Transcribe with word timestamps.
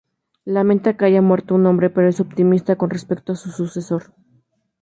Lamenta 0.45 0.95
que 0.97 1.05
haya 1.05 1.21
muerto 1.21 1.53
un 1.53 1.67
hombre 1.67 1.91
pero 1.91 2.07
es 2.09 2.19
optimista 2.19 2.75
con 2.75 2.89
respecto 2.89 3.33
a 3.33 3.35
su 3.35 3.51
sucesor. 3.51 4.15